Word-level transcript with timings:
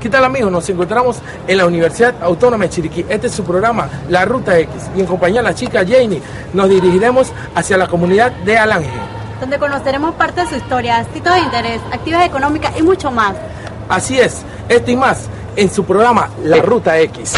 ¿Qué 0.00 0.08
tal 0.08 0.24
amigos? 0.24 0.52
Nos 0.52 0.68
encontramos 0.70 1.16
en 1.48 1.56
la 1.56 1.66
Universidad 1.66 2.14
Autónoma 2.22 2.64
de 2.64 2.70
Chiriquí. 2.70 3.04
Este 3.08 3.26
es 3.26 3.32
su 3.32 3.42
programa, 3.42 3.88
La 4.08 4.24
Ruta 4.24 4.56
X. 4.56 4.70
Y 4.96 5.00
en 5.00 5.06
compañía 5.06 5.40
de 5.40 5.48
la 5.48 5.54
chica 5.54 5.80
Janie, 5.80 6.22
nos 6.52 6.68
dirigiremos 6.68 7.32
hacia 7.56 7.76
la 7.76 7.88
comunidad 7.88 8.30
de 8.30 8.56
Alange. 8.56 8.90
Donde 9.40 9.58
conoceremos 9.58 10.14
parte 10.14 10.42
de 10.42 10.48
su 10.48 10.54
historia, 10.54 11.04
sitios 11.12 11.34
de 11.34 11.40
interés, 11.40 11.80
actividades 11.92 12.28
económicas 12.28 12.78
y 12.78 12.82
mucho 12.82 13.10
más. 13.10 13.34
Así 13.88 14.20
es, 14.20 14.42
esto 14.68 14.90
y 14.92 14.96
más 14.96 15.28
en 15.56 15.68
su 15.68 15.84
programa, 15.84 16.28
La 16.44 16.58
Ruta 16.58 16.96
X. 17.00 17.34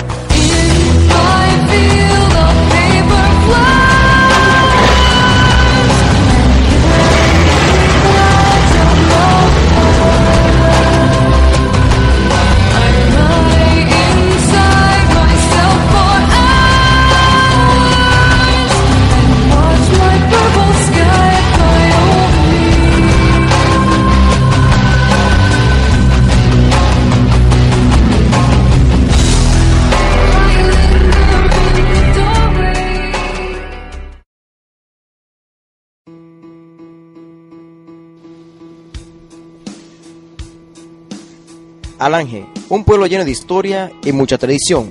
Alange, 42.00 42.46
un 42.70 42.82
pueblo 42.84 43.06
lleno 43.06 43.26
de 43.26 43.30
historia 43.30 43.92
y 44.02 44.12
mucha 44.12 44.38
tradición. 44.38 44.88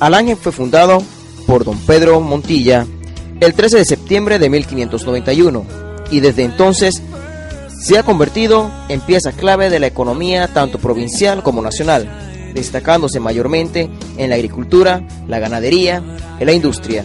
Alange 0.00 0.34
fue 0.34 0.50
fundado 0.50 1.02
por 1.46 1.64
don 1.64 1.78
Pedro 1.86 2.20
Montilla 2.20 2.84
el 3.38 3.54
13 3.54 3.78
de 3.78 3.84
septiembre 3.84 4.40
de 4.40 4.50
1591 4.50 5.64
y 6.10 6.18
desde 6.18 6.42
entonces 6.42 7.00
se 7.80 7.96
ha 7.96 8.02
convertido 8.02 8.72
en 8.88 9.00
pieza 9.00 9.30
clave 9.30 9.70
de 9.70 9.78
la 9.78 9.86
economía 9.86 10.48
tanto 10.48 10.78
provincial 10.80 11.44
como 11.44 11.62
nacional, 11.62 12.52
destacándose 12.54 13.20
mayormente 13.20 13.88
en 14.16 14.30
la 14.30 14.34
agricultura, 14.34 15.06
la 15.28 15.38
ganadería 15.38 16.02
y 16.40 16.44
la 16.44 16.52
industria. 16.52 17.04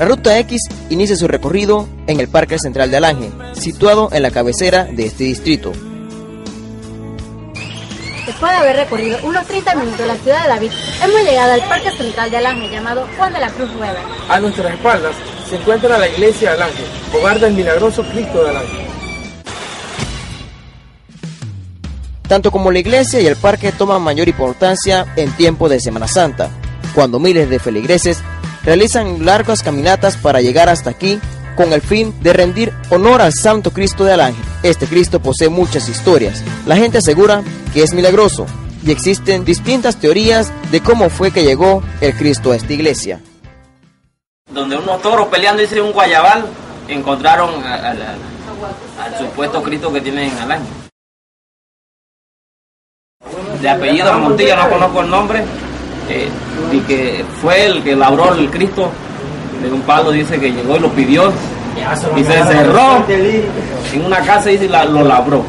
La 0.00 0.04
Ruta 0.04 0.36
X 0.40 0.62
inicia 0.90 1.14
su 1.14 1.28
recorrido 1.28 1.88
en 2.08 2.18
el 2.18 2.26
Parque 2.26 2.58
Central 2.58 2.90
de 2.90 2.96
Alange, 2.96 3.30
situado 3.52 4.10
en 4.12 4.22
la 4.22 4.32
cabecera 4.32 4.84
de 4.84 5.06
este 5.06 5.24
distrito. 5.24 5.72
Después 8.38 8.52
de 8.52 8.58
haber 8.58 8.76
recorrido 8.76 9.18
unos 9.24 9.44
30 9.48 9.74
minutos 9.74 10.06
la 10.06 10.14
ciudad 10.14 10.42
de 10.44 10.48
David, 10.48 10.70
hemos 11.02 11.22
llegado 11.22 11.54
al 11.54 11.68
Parque 11.68 11.90
Central 11.90 12.30
de 12.30 12.36
Alange 12.36 12.70
llamado 12.70 13.04
Juan 13.16 13.32
de 13.32 13.40
la 13.40 13.50
Cruz 13.50 13.68
Rueda. 13.74 13.98
A 14.28 14.38
nuestras 14.38 14.74
espaldas 14.74 15.16
se 15.50 15.56
encuentra 15.56 15.98
la 15.98 16.06
iglesia 16.06 16.50
de 16.50 16.54
Alange, 16.54 16.84
hogar 17.12 17.40
del 17.40 17.54
milagroso 17.54 18.04
Cristo 18.04 18.44
de 18.44 18.50
Alange. 18.50 18.86
Tanto 22.28 22.52
como 22.52 22.70
la 22.70 22.78
iglesia 22.78 23.20
y 23.20 23.26
el 23.26 23.34
parque 23.34 23.72
toman 23.72 24.02
mayor 24.02 24.28
importancia 24.28 25.12
en 25.16 25.32
tiempo 25.32 25.68
de 25.68 25.80
Semana 25.80 26.06
Santa, 26.06 26.48
cuando 26.94 27.18
miles 27.18 27.50
de 27.50 27.58
feligreses 27.58 28.22
realizan 28.62 29.26
largas 29.26 29.64
caminatas 29.64 30.16
para 30.16 30.40
llegar 30.40 30.68
hasta 30.68 30.90
aquí 30.90 31.18
con 31.58 31.72
el 31.72 31.82
fin 31.82 32.14
de 32.22 32.32
rendir 32.32 32.72
honor 32.90 33.20
al 33.20 33.32
Santo 33.32 33.72
Cristo 33.72 34.04
de 34.04 34.12
Alange. 34.12 34.40
Este 34.62 34.86
Cristo 34.86 35.18
posee 35.18 35.48
muchas 35.48 35.88
historias. 35.88 36.44
La 36.66 36.76
gente 36.76 36.98
asegura 36.98 37.42
que 37.74 37.82
es 37.82 37.92
milagroso 37.94 38.46
y 38.86 38.92
existen 38.92 39.44
distintas 39.44 39.96
teorías 39.96 40.52
de 40.70 40.80
cómo 40.80 41.10
fue 41.10 41.32
que 41.32 41.42
llegó 41.42 41.82
el 42.00 42.14
Cristo 42.14 42.52
a 42.52 42.56
esta 42.56 42.72
iglesia. 42.72 43.20
Donde 44.52 44.76
unos 44.76 45.02
toros 45.02 45.26
peleando 45.26 45.60
dice 45.60 45.80
un 45.80 45.90
guayabal, 45.90 46.46
encontraron 46.86 47.50
al 47.64 49.18
supuesto 49.18 49.60
Cristo 49.60 49.92
que 49.92 50.00
tienen 50.00 50.30
en 50.30 50.38
Alange. 50.38 50.68
De 53.60 53.68
apellido 53.68 54.16
Montilla, 54.16 54.54
no 54.54 54.70
conozco 54.70 55.00
el 55.00 55.10
nombre, 55.10 55.42
eh, 56.08 56.28
y 56.70 56.78
que 56.82 57.24
fue 57.42 57.66
el 57.66 57.82
que 57.82 57.96
labró 57.96 58.32
el 58.34 58.48
Cristo 58.48 58.92
de 59.62 59.72
un 59.72 59.80
palo 59.82 60.10
dice 60.10 60.38
que 60.38 60.52
llegó 60.52 60.76
y 60.76 60.80
lo 60.80 60.88
pidió 60.90 61.32
y 62.16 62.24
se 62.24 62.32
cerró 62.32 63.04
en 63.08 64.04
una 64.04 64.20
casa 64.20 64.50
y 64.50 64.68
lo 64.68 65.04
labró. 65.04 65.44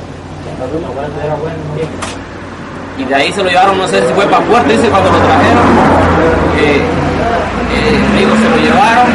Y 2.98 3.04
de 3.06 3.16
ahí 3.16 3.32
se 3.32 3.44
lo 3.44 3.50
llevaron, 3.50 3.78
no 3.78 3.88
sé 3.88 4.06
si 4.06 4.14
fue 4.14 4.26
para 4.26 4.44
Puerto, 4.46 4.70
dice 4.70 4.90
cuando 4.90 5.12
lo 5.12 5.18
trajeron. 5.20 5.64
Eh, 6.60 6.82
se 8.42 8.50
lo 8.50 8.58
llevaron 8.58 9.08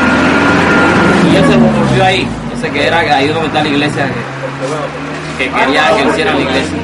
y 1.31 1.37
él 1.37 1.45
se 1.45 1.57
lo 1.57 1.67
volvió 1.67 2.05
ahí. 2.05 2.29
Dice 2.55 2.71
que 2.71 2.87
era 2.87 2.99
ahí 2.99 3.29
donde 3.29 3.47
está 3.47 3.63
la 3.63 3.69
iglesia, 3.69 4.07
que, 5.39 5.45
que 5.45 5.51
quería 5.51 5.97
que 5.97 6.09
hicieran 6.09 6.37
la 6.37 6.43
iglesia. 6.43 6.79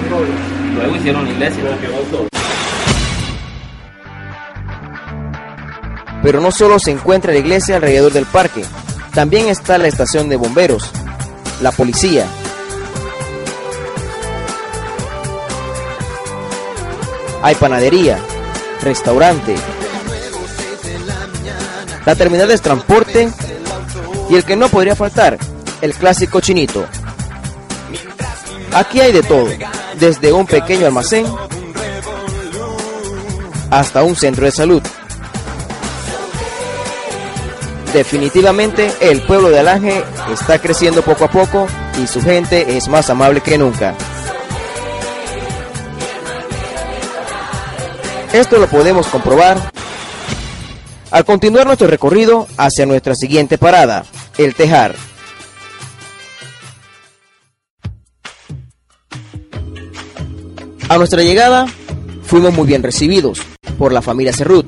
Luego 0.75 0.97
hicieron 0.97 1.25
la 1.25 1.31
iglesia. 1.31 1.63
Pero 6.23 6.41
no 6.41 6.51
solo 6.51 6.79
se 6.79 6.91
encuentra 6.91 7.33
la 7.33 7.39
iglesia 7.39 7.77
alrededor 7.77 8.13
del 8.13 8.27
parque, 8.27 8.65
también 9.15 9.49
está 9.49 9.79
la 9.79 9.89
estación 9.89 10.29
de 10.29 10.37
bomberos, 10.37 10.91
la 11.61 11.73
policía. 11.73 12.27
Hay 17.43 17.55
panadería, 17.55 18.19
restaurante, 18.83 19.55
la 22.05 22.15
terminal 22.15 22.49
de 22.49 22.59
transporte 22.59 23.31
y 24.29 24.35
el 24.37 24.45
que 24.45 24.57
no 24.57 24.69
podría 24.69 24.95
faltar, 24.95 25.39
el 25.81 25.95
clásico 25.95 26.41
chinito. 26.41 26.85
Aquí 28.73 29.01
hay 29.01 29.13
de 29.13 29.23
todo, 29.23 29.49
desde 29.99 30.33
un 30.33 30.47
pequeño 30.47 30.87
almacén 30.87 31.27
hasta 33.71 34.03
un 34.03 34.17
centro 34.17 34.45
de 34.45 34.53
salud. 34.53 34.83
Definitivamente 37.93 38.93
el 39.01 39.23
pueblo 39.23 39.51
de 39.51 39.59
Alange 39.59 40.05
está 40.33 40.61
creciendo 40.61 41.03
poco 41.03 41.25
a 41.25 41.31
poco 41.31 41.67
y 42.01 42.07
su 42.07 42.23
gente 42.23 42.77
es 42.77 42.89
más 42.89 43.11
amable 43.11 43.41
que 43.41 43.59
nunca. 43.59 43.95
Esto 48.33 48.59
lo 48.59 48.69
podemos 48.69 49.09
comprobar 49.09 49.59
al 51.11 51.25
continuar 51.25 51.67
nuestro 51.67 51.89
recorrido 51.89 52.47
hacia 52.57 52.87
nuestra 52.87 53.17
siguiente 53.17 53.59
parada, 53.59 54.05
el 54.39 54.55
Tejar. 54.55 54.95
A 60.89 60.97
nuestra 60.97 61.23
llegada 61.23 61.67
fuimos 62.23 62.55
muy 62.55 62.69
bien 62.69 62.85
recibidos 62.85 63.41
por 63.79 63.93
la 63.93 64.01
familia 64.01 64.33
Cerrut, 64.33 64.67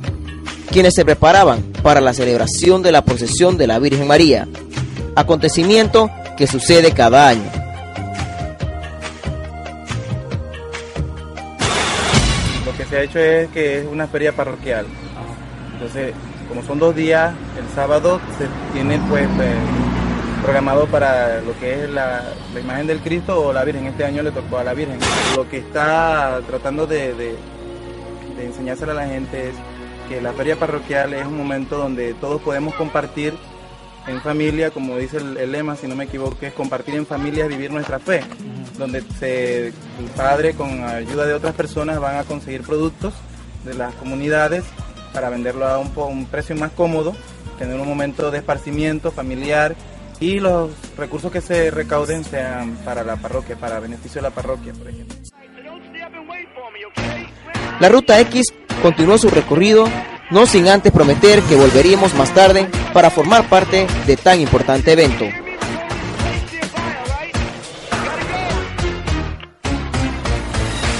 quienes 0.72 0.94
se 0.94 1.04
preparaban 1.04 1.71
para 1.82 2.00
la 2.00 2.14
celebración 2.14 2.82
de 2.82 2.92
la 2.92 3.04
procesión 3.04 3.58
de 3.58 3.66
la 3.66 3.78
Virgen 3.78 4.06
María, 4.06 4.46
acontecimiento 5.16 6.10
que 6.36 6.46
sucede 6.46 6.92
cada 6.92 7.28
año. 7.28 7.50
Lo 12.64 12.76
que 12.76 12.84
se 12.84 12.96
ha 12.96 13.02
hecho 13.02 13.18
es 13.18 13.48
que 13.50 13.80
es 13.80 13.86
una 13.86 14.06
feria 14.06 14.32
parroquial. 14.32 14.86
Entonces, 15.74 16.14
como 16.48 16.62
son 16.62 16.78
dos 16.78 16.94
días, 16.94 17.34
el 17.58 17.74
sábado 17.74 18.20
se 18.38 18.46
tiene 18.72 19.00
pues, 19.08 19.26
pues 19.36 19.50
programado 20.42 20.86
para 20.86 21.40
lo 21.40 21.58
que 21.58 21.84
es 21.84 21.90
la, 21.90 22.24
imagen 22.60 22.86
del 22.86 23.00
Cristo 23.00 23.40
o 23.40 23.52
la 23.52 23.64
Virgen. 23.64 23.86
Este 23.86 24.04
año 24.04 24.22
le 24.22 24.32
tocó 24.32 24.58
a 24.58 24.64
la 24.64 24.74
Virgen. 24.74 24.98
Lo 25.36 25.48
que 25.48 25.58
está 25.58 26.40
tratando 26.46 26.86
de, 26.86 27.36
enseñárselo 28.40 28.92
a 28.92 28.96
la 28.96 29.06
gente 29.06 29.48
es 29.48 29.54
que 30.12 30.20
la 30.20 30.34
feria 30.34 30.56
parroquial 30.56 31.14
es 31.14 31.24
un 31.24 31.38
momento 31.38 31.78
donde 31.78 32.12
todos 32.12 32.42
podemos 32.42 32.74
compartir 32.74 33.32
en 34.06 34.20
familia, 34.20 34.70
como 34.70 34.98
dice 34.98 35.16
el, 35.16 35.50
lema, 35.50 35.74
si 35.74 35.86
no 35.86 35.96
me 35.96 36.04
equivoco, 36.04 36.36
es 36.42 36.52
compartir 36.52 36.96
en 36.96 37.06
familia, 37.06 37.46
vivir 37.46 37.70
nuestra 37.70 37.98
fe, 37.98 38.20
donde 38.76 39.02
se, 39.18 39.68
el 39.68 39.74
padre 40.14 40.52
con 40.52 40.84
ayuda 40.84 41.24
de 41.24 41.32
otras 41.32 41.54
personas 41.54 41.98
van 41.98 42.16
a 42.16 42.24
conseguir 42.24 42.60
productos 42.60 43.14
de 43.64 43.72
las 43.72 43.94
comunidades 43.94 44.64
para 45.14 45.30
venderlo 45.30 45.66
a 45.66 45.78
un, 45.78 45.90
un 45.96 46.26
precio 46.26 46.54
más 46.56 46.72
cómodo, 46.72 47.16
tener 47.58 47.80
un 47.80 47.88
momento 47.88 48.30
de 48.30 48.38
esparcimiento 48.38 49.12
familiar 49.12 49.74
y 50.20 50.40
los 50.40 50.72
recursos 50.98 51.32
que 51.32 51.40
se 51.40 51.70
recauden 51.70 52.22
sean 52.22 52.76
para 52.84 53.02
la 53.02 53.16
parroquia, 53.16 53.56
para 53.56 53.80
beneficio 53.80 54.20
de 54.20 54.28
la 54.28 54.34
parroquia, 54.34 54.74
por 54.74 54.88
ejemplo. 54.88 55.16
La 57.80 57.88
ruta 57.88 58.20
X 58.20 58.52
continuó 58.82 59.16
su 59.16 59.30
recorrido, 59.30 59.84
no 60.30 60.44
sin 60.46 60.68
antes 60.68 60.92
prometer 60.92 61.40
que 61.42 61.54
volveríamos 61.54 62.14
más 62.14 62.34
tarde 62.34 62.68
para 62.92 63.10
formar 63.10 63.48
parte 63.48 63.86
de 64.06 64.16
tan 64.16 64.40
importante 64.40 64.92
evento. 64.92 65.24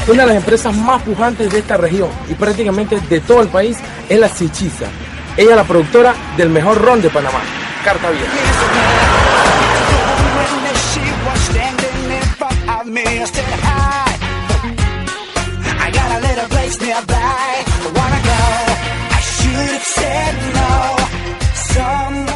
Una 0.09 0.23
de 0.23 0.29
las 0.29 0.37
empresas 0.37 0.75
más 0.75 1.03
pujantes 1.03 1.53
de 1.53 1.59
esta 1.59 1.77
región 1.77 2.09
y 2.29 2.35
prácticamente 2.35 2.99
de 3.01 3.21
todo 3.21 3.43
el 3.43 3.49
país 3.49 3.79
es 4.09 4.19
la 4.19 4.29
Sichiza. 4.29 4.87
Ella 5.37 5.51
es 5.51 5.57
la 5.57 5.65
productora 5.65 6.15
del 6.37 6.51
mejor 6.51 6.81
ron 6.81 7.01
de 7.01 7.09
Panamá, 7.09 7.41
Carta 7.85 8.11
Vieja. 8.11 8.33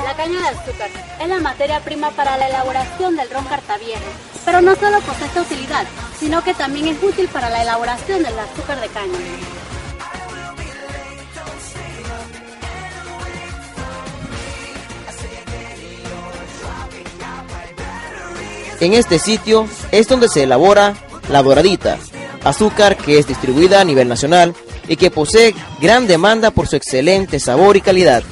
La 0.05 0.15
caña 0.17 0.41
de 0.41 0.49
azúcar 0.49 0.91
es 1.21 1.29
la 1.29 1.41
materia 1.41 1.81
prima 1.81 2.11
para 2.11 2.37
la 2.37 2.49
elaboración 2.49 3.17
del 3.17 3.31
ron 3.31 3.45
cartaviejo, 3.47 4.05
pero 4.45 4.61
no 4.61 4.77
solo 4.77 5.01
posee 5.01 5.27
esta 5.27 5.41
utilidad, 5.41 5.87
sino 6.21 6.45
que 6.45 6.53
también 6.53 6.89
es 6.89 7.03
útil 7.03 7.27
para 7.29 7.49
la 7.49 7.63
elaboración 7.63 8.23
del 8.23 8.39
azúcar 8.39 8.81
de 8.81 8.89
caña. 8.89 9.19
En 18.81 18.93
este 18.93 19.19
sitio 19.19 19.67
es 19.91 20.07
donde 20.07 20.29
se 20.29 20.43
elabora 20.43 20.95
la 21.31 21.43
doradita, 21.43 21.97
azúcar 22.49 22.97
que 22.97 23.19
es 23.19 23.27
distribuida 23.27 23.81
a 23.81 23.85
nivel 23.85 24.09
nacional 24.09 24.55
y 24.89 24.97
que 24.97 25.11
posee 25.11 25.55
gran 25.81 26.07
demanda 26.07 26.51
por 26.51 26.67
su 26.67 26.77
excelente 26.77 27.41
sabor 27.41 27.77
y 27.77 27.81
calidad. 27.81 28.23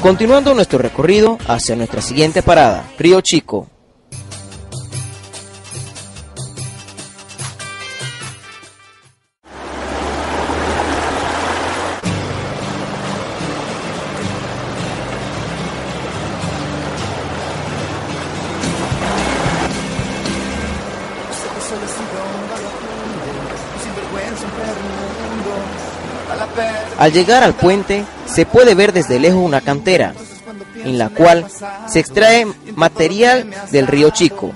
Continuando 0.00 0.52
nuestro 0.52 0.78
recorrido 0.78 1.38
hacia 1.46 1.76
nuestra 1.76 2.02
siguiente 2.02 2.42
parada, 2.42 2.84
Río 2.98 3.22
Chico. 3.22 3.70
Al 27.04 27.12
llegar 27.12 27.42
al 27.42 27.52
puente 27.52 28.02
se 28.24 28.46
puede 28.46 28.74
ver 28.74 28.94
desde 28.94 29.20
lejos 29.20 29.44
una 29.44 29.60
cantera, 29.60 30.14
en 30.86 30.96
la 30.96 31.10
cual 31.10 31.46
se 31.86 32.00
extrae 32.00 32.46
material 32.76 33.50
del 33.70 33.86
río 33.86 34.08
Chico. 34.08 34.52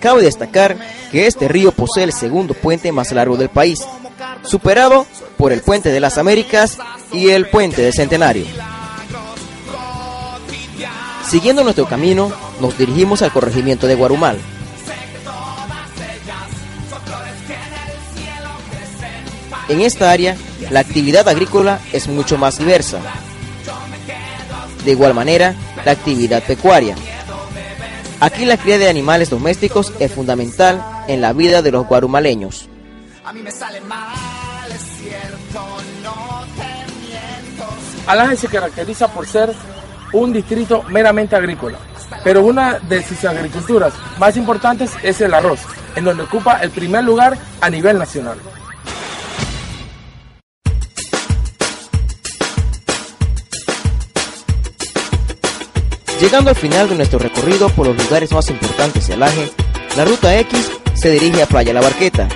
Cabe 0.00 0.22
destacar 0.22 0.76
que 1.12 1.28
este 1.28 1.46
río 1.46 1.70
posee 1.70 2.02
el 2.02 2.12
segundo 2.12 2.52
puente 2.52 2.90
más 2.90 3.12
largo 3.12 3.36
del 3.36 3.48
país, 3.48 3.78
superado 4.42 5.06
por 5.36 5.52
el 5.52 5.60
puente 5.60 5.92
de 5.92 6.00
las 6.00 6.18
Américas 6.18 6.78
y 7.12 7.28
el 7.28 7.48
puente 7.48 7.82
del 7.82 7.92
Centenario. 7.92 8.44
Siguiendo 11.28 11.62
nuestro 11.62 11.86
camino, 11.86 12.32
nos 12.60 12.76
dirigimos 12.76 13.22
al 13.22 13.30
corregimiento 13.30 13.86
de 13.86 13.94
Guarumal. 13.94 14.38
En 19.68 19.80
esta 19.80 20.10
área, 20.10 20.36
la 20.74 20.80
actividad 20.80 21.28
agrícola 21.28 21.78
es 21.92 22.08
mucho 22.08 22.36
más 22.36 22.58
diversa. 22.58 22.98
De 24.84 24.90
igual 24.90 25.14
manera, 25.14 25.54
la 25.84 25.92
actividad 25.92 26.42
pecuaria. 26.42 26.96
Aquí 28.18 28.44
la 28.44 28.56
cría 28.56 28.76
de 28.78 28.88
animales 28.88 29.30
domésticos 29.30 29.92
es 30.00 30.10
fundamental 30.10 30.84
en 31.06 31.20
la 31.20 31.32
vida 31.32 31.62
de 31.62 31.70
los 31.70 31.86
guarumaleños. 31.86 32.68
Alange 38.08 38.36
se 38.36 38.48
caracteriza 38.48 39.06
por 39.06 39.28
ser 39.28 39.54
un 40.12 40.32
distrito 40.32 40.82
meramente 40.88 41.36
agrícola, 41.36 41.78
pero 42.24 42.42
una 42.42 42.80
de 42.80 43.00
sus 43.04 43.24
agriculturas 43.24 43.92
más 44.18 44.36
importantes 44.36 44.90
es 45.04 45.20
el 45.20 45.34
arroz, 45.34 45.60
en 45.94 46.02
donde 46.02 46.24
ocupa 46.24 46.58
el 46.62 46.70
primer 46.70 47.04
lugar 47.04 47.38
a 47.60 47.70
nivel 47.70 47.96
nacional. 47.96 48.38
Llegando 56.20 56.50
al 56.50 56.56
final 56.56 56.88
de 56.88 56.94
nuestro 56.94 57.18
recorrido 57.18 57.68
por 57.70 57.88
los 57.88 57.96
lugares 57.96 58.30
más 58.32 58.48
importantes 58.48 59.08
de 59.08 59.14
Alange, 59.14 59.50
la 59.96 60.04
ruta 60.04 60.38
X 60.38 60.70
se 60.94 61.10
dirige 61.10 61.42
a 61.42 61.46
Playa 61.46 61.72
La 61.72 61.80
Barqueta. 61.80 62.28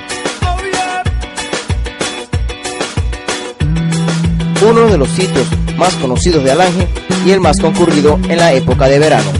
Uno 4.68 4.88
de 4.88 4.98
los 4.98 5.08
sitios 5.08 5.46
más 5.76 5.94
conocidos 5.94 6.42
de 6.42 6.50
Alange 6.50 6.88
y 7.24 7.30
el 7.30 7.40
más 7.40 7.60
concurrido 7.60 8.18
en 8.28 8.38
la 8.38 8.52
época 8.52 8.88
de 8.88 8.98
verano. 8.98 9.30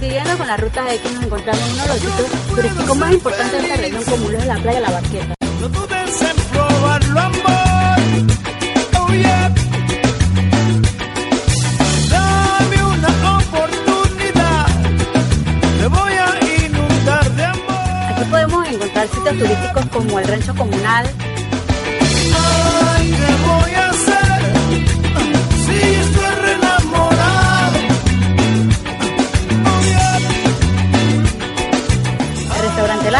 Siguiendo 0.00 0.38
con 0.38 0.46
la 0.46 0.56
ruta 0.56 0.94
X 0.94 1.12
nos 1.12 1.24
encontramos 1.24 1.62
en 1.62 1.72
uno 1.72 1.82
de 1.82 1.88
los 1.88 1.98
sitios 1.98 2.28
turísticos 2.54 2.96
más 2.96 3.12
importantes 3.12 3.52
de 3.52 3.68
esta 3.68 3.76
región 3.76 4.04
como 4.04 4.30
lo 4.30 4.38
es 4.38 4.46
la 4.46 4.56
playa 4.58 4.80
La 4.80 4.90
Barqueta. 4.90 5.34
No 5.60 7.71
turísticos 19.38 19.86
como 19.86 20.18
el 20.18 20.26
rancho 20.26 20.54
comunal, 20.54 21.06
Ay, 22.34 23.10
¿qué 23.10 23.34
voy 23.46 23.74
a 23.74 23.90
hacer? 23.90 24.40
Si 25.64 25.76
estoy 26.02 26.34
re 26.42 26.52
enamorado. 26.52 27.78
Oh, 29.66 29.80
yeah. 29.82 30.18
el 32.56 32.62
restaurante 32.62 33.10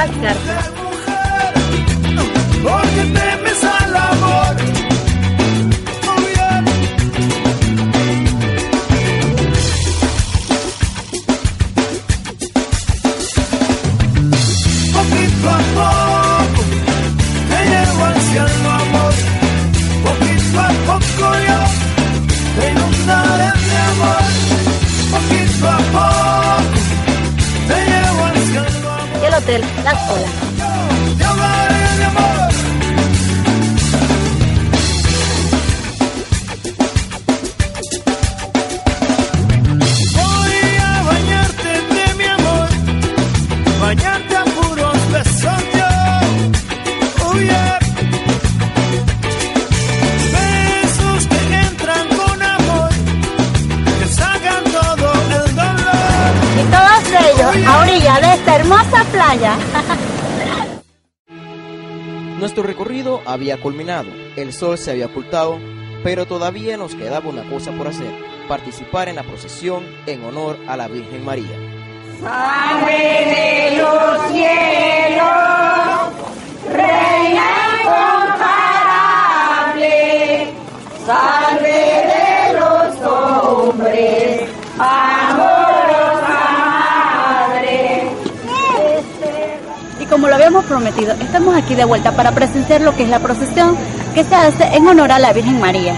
hermosa 58.73 59.05
playa. 59.11 59.57
Nuestro 62.38 62.62
recorrido 62.62 63.23
había 63.25 63.61
culminado, 63.61 64.11
el 64.37 64.52
sol 64.52 64.79
se 64.79 64.91
había 64.91 65.07
ocultado, 65.07 65.59
pero 66.02 66.26
todavía 66.26 66.76
nos 66.76 66.95
quedaba 66.95 67.29
una 67.29 67.49
cosa 67.49 67.71
por 67.73 67.87
hacer, 67.87 68.12
participar 68.49 69.09
en 69.09 69.17
la 69.17 69.23
procesión 69.23 69.85
en 70.07 70.25
honor 70.25 70.59
a 70.67 70.76
la 70.76 70.88
Virgen 70.88 71.25
María. 71.25 71.57
Y 74.35 74.45
prometido, 90.73 91.12
estamos 91.21 91.55
aquí 91.55 91.75
de 91.75 91.85
vuelta 91.85 92.12
para 92.12 92.33
presenciar 92.33 92.81
lo 92.81 92.97
que 92.97 93.02
es 93.02 93.11
la 93.11 93.21
procesión 93.21 93.76
que 94.14 94.25
se 94.25 94.35
hace 94.35 94.64
en 94.75 94.88
honor 94.88 95.12
a 95.12 95.19
la 95.19 95.35
Virgen 95.35 95.61
María. 95.61 95.95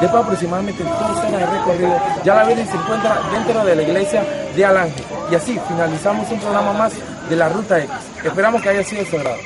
Después 0.00 0.14
de 0.14 0.20
aproximadamente 0.22 0.82
dos 0.82 1.18
horas 1.18 1.32
de 1.32 1.46
recorrido, 1.46 2.00
ya 2.24 2.34
la 2.34 2.44
Virgen 2.44 2.66
se 2.66 2.76
encuentra 2.76 3.18
dentro 3.32 3.64
de 3.64 3.76
la 3.76 3.82
iglesia 3.82 4.24
de 4.56 4.64
Alange. 4.64 5.04
Y 5.30 5.34
así 5.34 5.60
finalizamos 5.68 6.30
un 6.30 6.40
programa 6.40 6.72
más 6.72 6.92
de 7.28 7.36
la 7.36 7.48
Ruta 7.48 7.78
X. 7.78 7.90
Esperamos 8.24 8.62
que 8.62 8.68
haya 8.70 8.82
sido 8.82 9.04
de. 9.04 9.36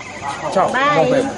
Chao, 0.53 0.71
nos 0.73 1.11
Bye. 1.11 1.11
vemos. 1.11 1.33